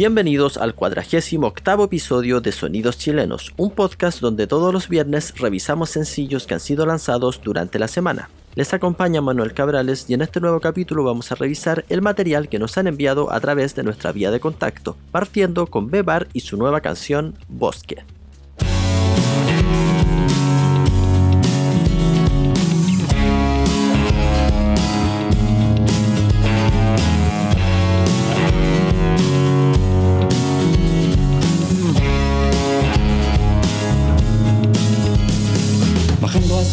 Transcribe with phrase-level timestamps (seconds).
[0.00, 5.90] Bienvenidos al cuadragésimo octavo episodio de Sonidos Chilenos, un podcast donde todos los viernes revisamos
[5.90, 8.30] sencillos que han sido lanzados durante la semana.
[8.54, 12.58] Les acompaña Manuel Cabrales y en este nuevo capítulo vamos a revisar el material que
[12.58, 16.56] nos han enviado a través de nuestra vía de contacto, partiendo con Bebar y su
[16.56, 18.02] nueva canción Bosque.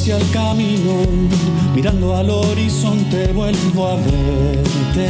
[0.10, 1.02] El camino,
[1.76, 5.10] mirando al horizonte vuelvo a verte.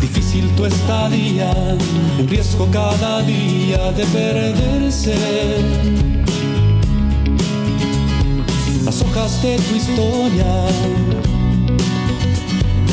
[0.00, 1.52] Difícil tu estadía,
[2.18, 5.16] en riesgo cada día de perderse.
[8.84, 10.64] Las hojas de tu historia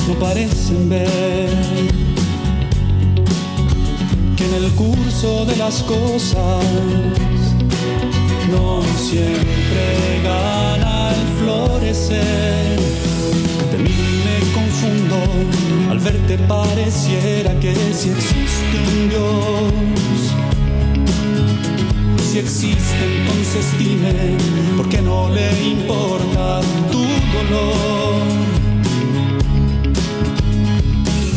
[0.07, 1.49] no parecen ver
[4.35, 6.65] que en el curso de las cosas
[8.97, 12.79] siempre gana el florecer.
[13.71, 15.17] De mí me confundo,
[15.89, 20.19] al verte pareciera que si existe un Dios.
[22.29, 24.37] Si existe, entonces dime,
[24.75, 26.61] ¿por qué no le importa
[26.91, 27.03] tu
[27.35, 28.15] dolor?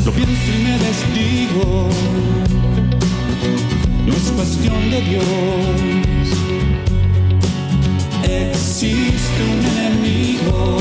[0.04, 1.88] Lo pienso y me desdigo,
[4.06, 6.07] no es cuestión de Dios
[8.46, 10.78] existe un enemigo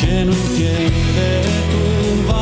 [0.00, 2.39] que no entiende tu valor.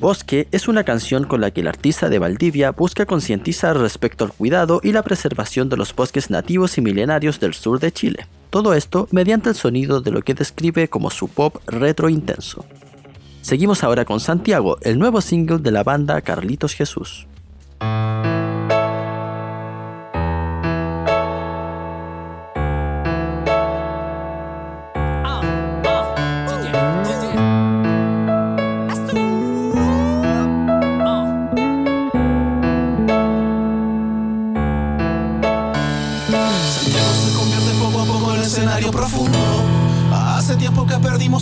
[0.00, 4.32] Bosque es una canción con la que el artista de Valdivia busca concientizar respecto al
[4.32, 8.26] cuidado y la preservación de los bosques nativos y milenarios del sur de Chile.
[8.48, 12.64] Todo esto mediante el sonido de lo que describe como su pop retro intenso.
[13.42, 17.26] Seguimos ahora con Santiago, el nuevo single de la banda Carlitos Jesús.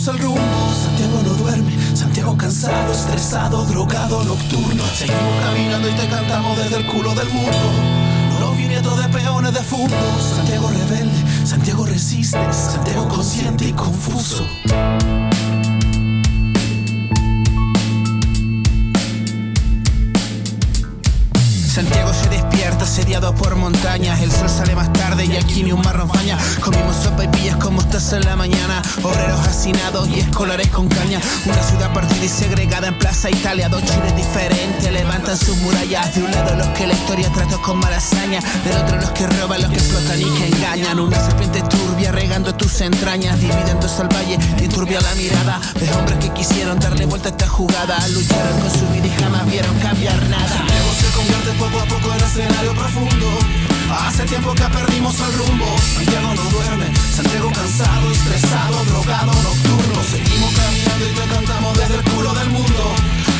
[0.07, 0.73] El rumbo.
[0.83, 4.83] Santiago no duerme, Santiago cansado, estresado, drogado, nocturno.
[4.95, 7.99] Seguimos caminando y te cantamos desde el culo del mundo.
[8.79, 9.89] De peones de fútbol.
[10.35, 14.45] Santiago rebelde, Santiago resiste, Santiago consciente y confuso.
[21.67, 24.21] Santiago se despierta asediado por montañas.
[24.21, 24.98] El sol sale más tarde
[25.31, 26.37] y aquí ni un marrón faña.
[26.61, 28.81] Comimos sopa y pillas como estás en la mañana.
[29.03, 31.19] Obreros hacinados y escolares con caña.
[31.45, 33.69] Una ciudad partida y segregada en Plaza Italia.
[33.69, 36.15] Dos chiles diferentes levantan sus murallas.
[36.15, 38.39] De un lado los que la historia trató con mala hazaña.
[38.63, 40.99] Del otro los que roban, los que explotan y que engañan.
[40.99, 43.39] Una serpiente turbia regando tus entrañas.
[43.39, 45.59] Dividiendo al valle y turbia la mirada.
[45.79, 48.07] De hombres que quisieron darle vuelta a esta jugada.
[48.09, 50.65] Lucharon con su vida y jamás vieron cambiar nada.
[51.59, 53.78] Poco a poco en escenario profundo.
[53.91, 55.65] Hace tiempo que perdimos el rumbo.
[55.95, 60.03] Santiago no duerme, Santiago cansado, estresado, drogado, nocturno.
[60.03, 62.95] Seguimos caminando y te cantamos desde el culo del mundo.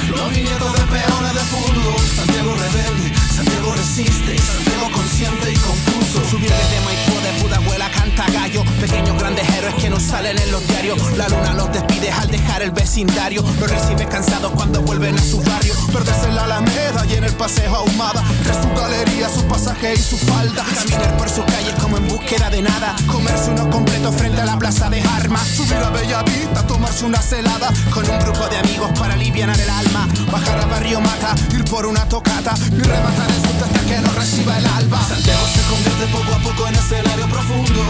[0.10, 1.96] Los viñedos de peones de fondo.
[2.16, 6.30] Santiago rebelde, Santiago resiste, Santiago consciente y confuso.
[6.30, 8.64] Subir desde Maipú de Pudahuela canta gallo.
[8.80, 11.00] Pequeños grandes héroes que no salen en los diarios.
[11.18, 13.44] La luna los despide al dejar el vecindario.
[13.60, 15.74] Los recibe cansados cuando vuelven a su barrio.
[15.94, 18.24] Perderse en la alameda y en el paseo ahumada.
[18.44, 20.66] Tras su galería, su pasaje y su falda.
[20.76, 22.96] Caminar por sus calles como en búsqueda de nada.
[23.12, 25.48] Comerse uno completo frente a la plaza de armas.
[25.48, 27.72] Subir a Bellavista, tomarse una celada.
[27.94, 29.99] Con un grupo de amigos para aliviar el alma.
[30.32, 32.54] Bajar a Barrio Mata, ir por una tocata.
[32.72, 35.00] Y rematar el susto hasta que nos reciba el alba.
[35.08, 37.84] Santiago se convierte poco a poco en escenario profundo.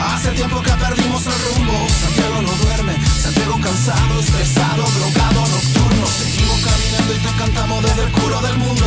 [0.00, 1.86] Hace tiempo que perdimos el rumbo.
[2.00, 6.06] Santiago no duerme, Santiago cansado, estresado, drogado, nocturno.
[6.06, 8.86] Seguimos caminando y te cantamos desde el culo del mundo.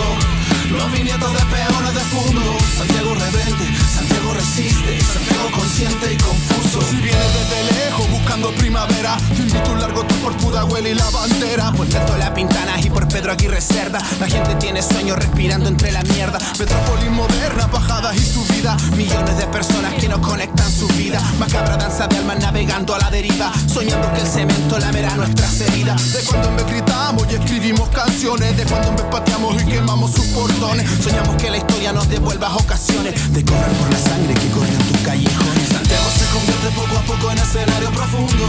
[0.71, 2.57] Los viñetos de peones de fondo.
[2.77, 6.81] Santiago rebelde, Santiago resiste, Santiago consciente y confuso.
[6.89, 11.09] Si vienes desde lejos buscando primavera, te invito un largo tour por Pudahuel y la
[11.09, 11.71] bandera.
[11.71, 13.99] Por Puerto La Pintana y por Pedro Aguirre Cerda.
[14.19, 16.39] La gente tiene sueños respirando entre la mierda.
[16.59, 18.81] Metrópolis moderna, bajadas y subidas.
[18.91, 21.21] Millones de personas que no conectan su vida.
[21.39, 23.51] Macabra danza de almas navegando a la deriva.
[23.71, 26.13] Soñando que el cemento lamerá nuestras heridas.
[26.13, 28.57] De cuando en vez gritamos y escribimos canciones.
[28.57, 33.13] De cuando en vez pateamos y quemamos sus Soñamos que la historia nos devuelva ocasiones
[33.33, 35.67] de correr por la sangre que corre en tus callejones.
[35.67, 38.45] Santiago se convierte poco a poco en escenario profundo.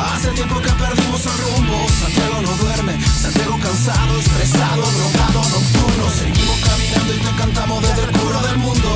[0.00, 1.86] Hace tiempo que perdimos el rumbo.
[2.00, 6.04] Santiago no duerme, Santiago cansado, estresado, drogado, nocturno.
[6.16, 8.90] Seguimos caminando y te cantamos desde el culo del mundo.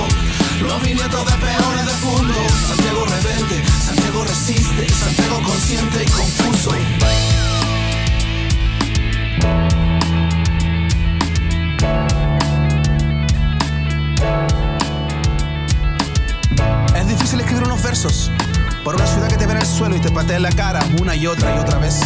[0.62, 2.34] Los viñetos de peones de fondo.
[2.66, 6.72] Santiago rebelde, Santiago resiste, Santiago consciente y confuso.
[17.88, 18.30] Versos
[18.84, 20.84] por una ciudad que te ve en el suelo y te patea en la cara
[21.00, 22.00] una y otra y otra vez.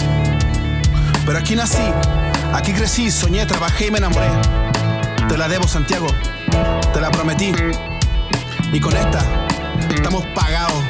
[1.26, 1.82] Pero aquí nací,
[2.52, 4.30] aquí crecí, soñé, trabajé y me enamoré.
[5.28, 6.06] Te la debo, Santiago,
[6.92, 7.52] te la prometí.
[8.72, 9.24] Y con esta,
[9.92, 10.84] estamos pagados.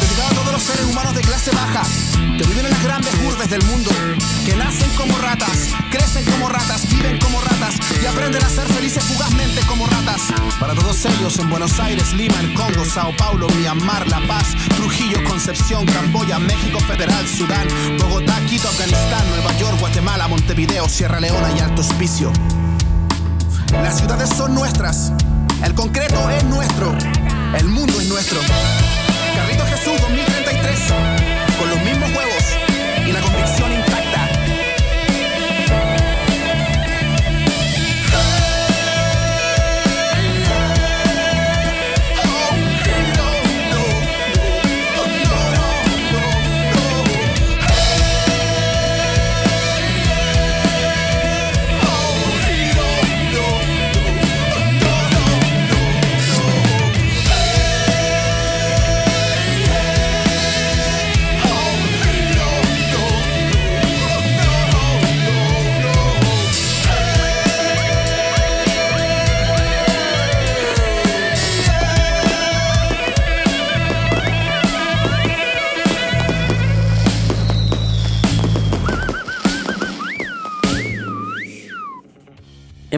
[0.00, 1.82] Dedicado a todos los seres humanos de clase baja
[2.38, 3.90] que viven en las grandes urbes del mundo,
[4.46, 5.70] que nacen como ratas,
[11.22, 16.80] En Buenos Aires, Lima, el Congo, Sao Paulo, Myanmar, La Paz, Trujillo, Concepción, Camboya, México
[16.80, 17.68] Federal, Sudán,
[18.00, 22.32] Bogotá, Quito, Afganistán, Nueva York, Guatemala, Montevideo, Sierra Leona y Alto Hospicio.
[23.84, 25.12] Las ciudades son nuestras,
[25.64, 26.92] el concreto es nuestro,
[27.56, 28.40] el mundo es nuestro.
[29.36, 30.80] Carrito Jesús 2033,
[31.56, 33.81] con los mismos huevos y la convicción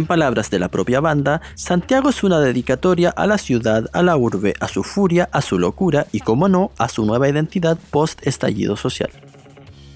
[0.05, 4.19] En palabras de la propia banda, Santiago es una dedicatoria a la ciudad, a la
[4.19, 8.77] urbe, a su furia, a su locura y, como no, a su nueva identidad post-estallido
[8.77, 9.09] social.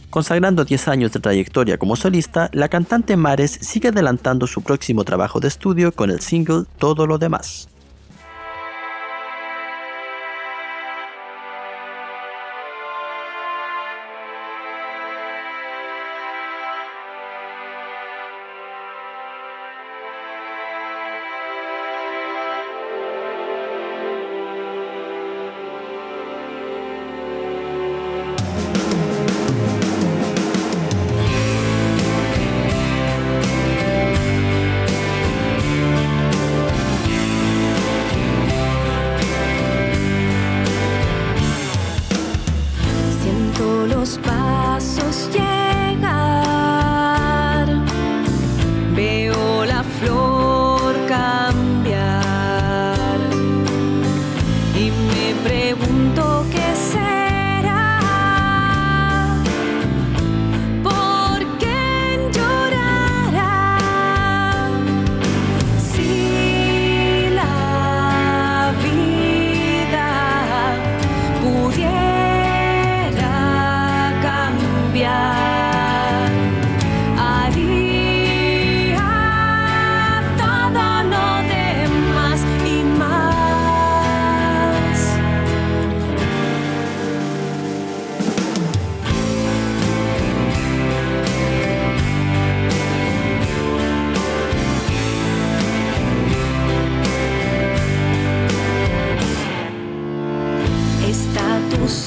[0.08, 5.40] Consagrando 10 años de trayectoria como solista, la cantante Mares sigue adelantando su próximo trabajo
[5.40, 7.68] de estudio con el single Todo lo demás.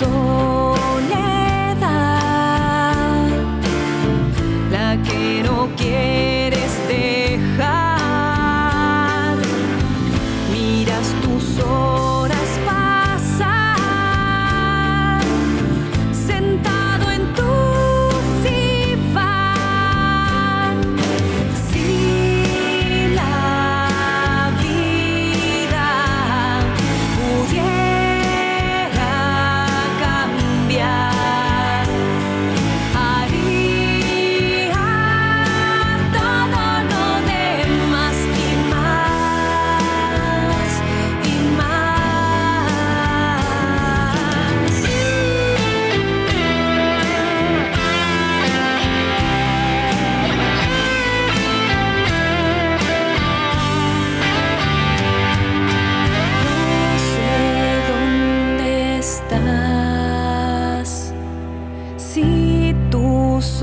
[0.02, 0.41] soy.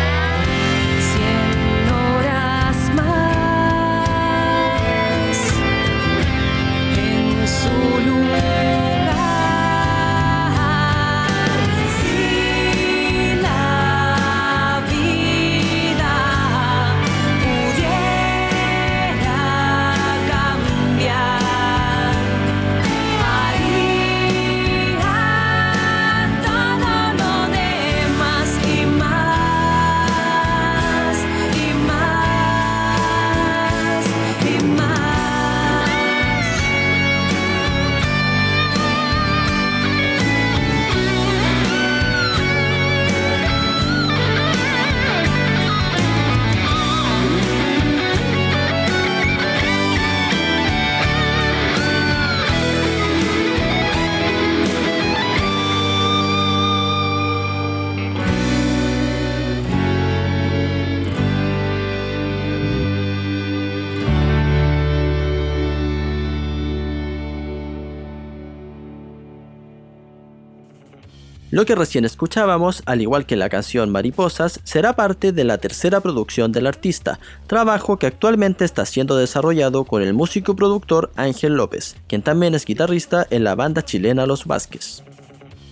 [71.56, 76.02] Lo que recién escuchábamos, al igual que la canción Mariposas, será parte de la tercera
[76.02, 81.96] producción del artista, trabajo que actualmente está siendo desarrollado con el músico productor Ángel López,
[82.08, 85.02] quien también es guitarrista en la banda chilena Los Vázquez.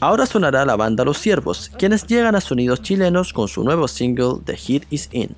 [0.00, 4.36] Ahora sonará la banda Los Ciervos, quienes llegan a sonidos chilenos con su nuevo single
[4.42, 5.36] The Hit Is In.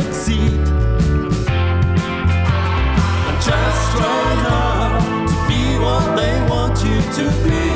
[0.00, 0.52] succeed.
[3.28, 7.71] I'm just trying hard to be what they want you to be.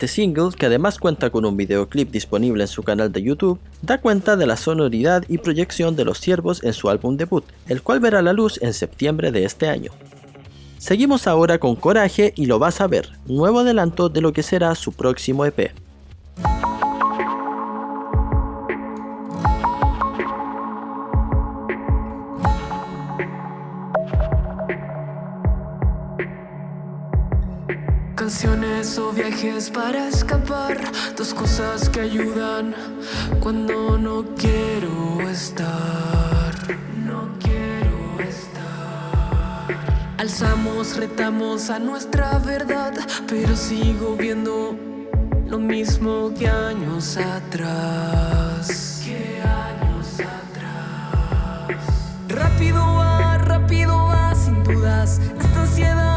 [0.00, 4.00] Este single, que además cuenta con un videoclip disponible en su canal de YouTube, da
[4.00, 8.00] cuenta de la sonoridad y proyección de los ciervos en su álbum debut, el cual
[8.00, 9.90] verá la luz en septiembre de este año.
[10.78, 14.74] Seguimos ahora con Coraje y lo vas a ver, nuevo adelanto de lo que será
[14.74, 15.70] su próximo EP.
[28.30, 30.78] Canciones o viajes para escapar,
[31.16, 32.76] dos cosas que ayudan
[33.40, 36.54] cuando no quiero estar.
[37.04, 39.66] No quiero estar.
[40.16, 42.94] Alzamos, retamos a nuestra verdad,
[43.26, 44.76] pero sigo viendo
[45.48, 49.02] lo mismo que años atrás.
[49.04, 51.84] Que años atrás.
[52.28, 55.20] Rápido va, rápido va, sin dudas.
[55.36, 56.09] Esta ansiedad,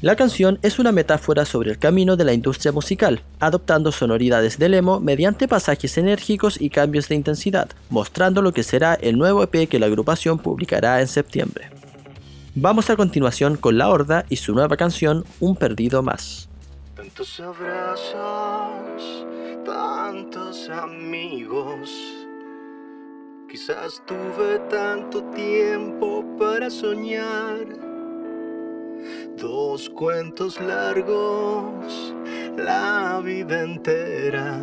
[0.00, 4.74] La canción es una metáfora sobre el camino de la industria musical, adoptando sonoridades del
[4.74, 9.68] emo mediante pasajes enérgicos y cambios de intensidad, mostrando lo que será el nuevo EP
[9.68, 11.70] que la agrupación publicará en septiembre.
[12.54, 16.48] Vamos a continuación con La Horda y su nueva canción Un Perdido Más.
[16.94, 18.06] Tantos abrazos,
[19.64, 21.90] tantos amigos.
[23.50, 27.97] Quizás tuve tanto tiempo para soñar.
[29.36, 32.14] Dos cuentos largos,
[32.56, 34.60] la vida entera.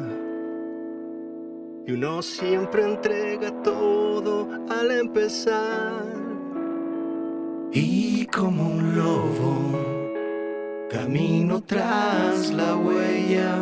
[1.87, 6.03] Y uno siempre entrega todo al empezar.
[7.71, 13.55] Y como un lobo, camino tras la huella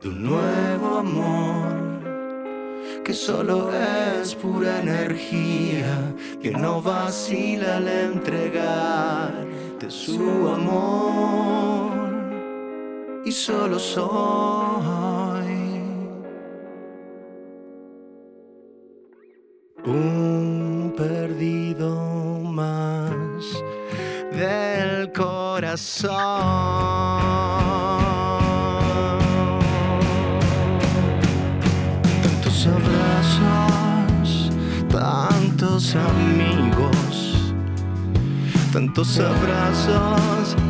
[0.00, 1.77] de un nuevo amor
[3.08, 9.32] que solo es pura energía, que no vacila al entregar
[9.80, 11.90] de su amor.
[13.24, 14.02] Y solo soy
[19.86, 23.42] un perdido más
[24.32, 26.67] del corazón.
[35.96, 37.54] Amigos,
[38.72, 40.67] tantos abrazos.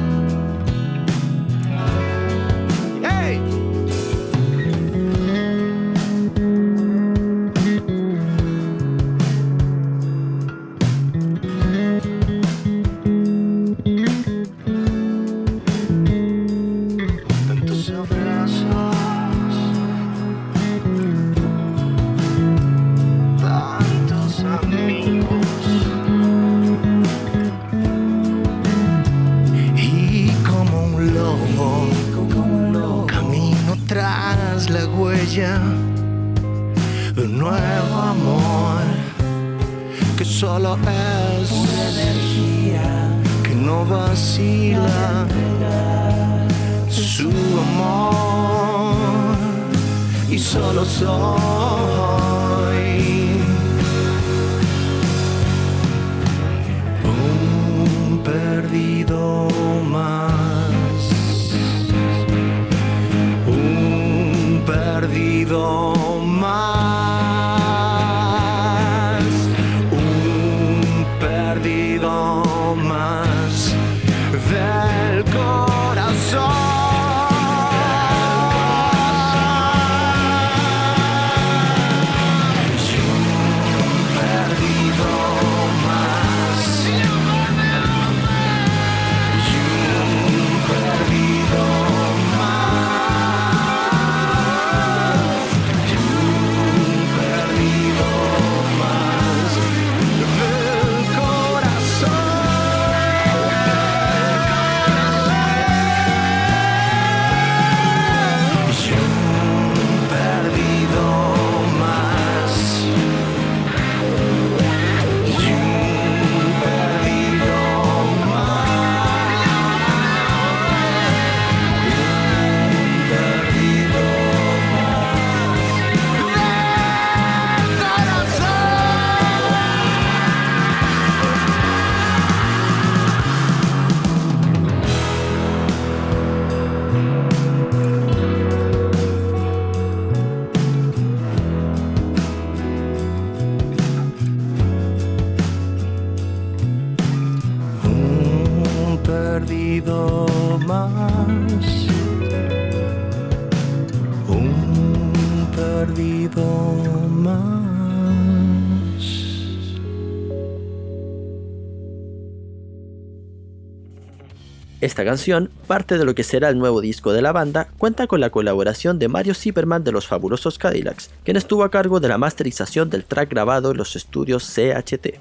[164.88, 168.22] Esta canción, parte de lo que será el nuevo disco de la banda, cuenta con
[168.22, 172.16] la colaboración de Mario Zipperman de los fabulosos Cadillacs, quien estuvo a cargo de la
[172.16, 175.20] masterización del track grabado en los estudios CHT.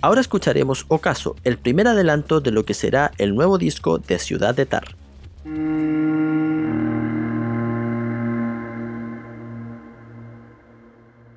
[0.00, 4.54] Ahora escucharemos Ocaso, el primer adelanto de lo que será el nuevo disco de Ciudad
[4.54, 4.94] de Tar.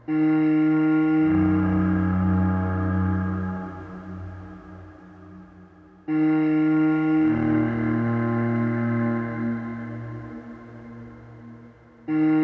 [0.08, 1.51] Mm.
[12.12, 12.41] Mm.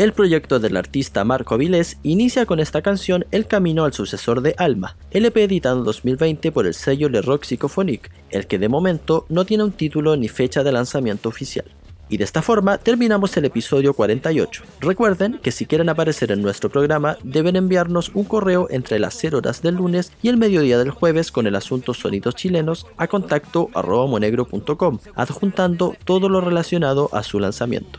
[0.00, 4.54] El proyecto del artista Marco Avilés inicia con esta canción el camino al sucesor de
[4.56, 9.26] Alma, LP editado en 2020 por el sello Le Rock Psychophonique, el que de momento
[9.28, 11.66] no tiene un título ni fecha de lanzamiento oficial.
[12.08, 14.62] Y de esta forma terminamos el episodio 48.
[14.80, 19.36] Recuerden que si quieren aparecer en nuestro programa deben enviarnos un correo entre las 0
[19.36, 23.68] horas del lunes y el mediodía del jueves con el asunto Sonidos Chilenos a contacto
[23.74, 27.98] monegro.com, adjuntando todo lo relacionado a su lanzamiento.